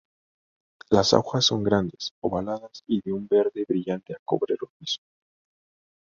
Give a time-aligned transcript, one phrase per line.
[0.89, 4.99] Las hojas son grandes, ovaladas y de un verde brillante a cobre rojizo.